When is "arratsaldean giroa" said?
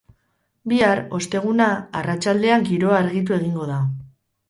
2.01-2.99